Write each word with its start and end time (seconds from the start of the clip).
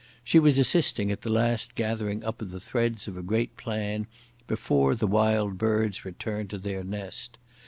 She 0.23 0.39
was 0.39 0.57
assisting 0.57 1.11
at 1.11 1.21
the 1.21 1.29
last 1.29 1.75
gathering 1.75 2.23
up 2.23 2.41
of 2.41 2.49
the 2.49 2.59
threads 2.59 3.07
of 3.07 3.15
a 3.17 3.21
great 3.21 3.55
plan, 3.55 4.07
before 4.47 4.95
the 4.95 5.05
Wild 5.05 5.59
Birds 5.59 6.03
returned 6.05 6.49
to 6.49 6.57
their 6.57 6.83
nest. 6.83 7.37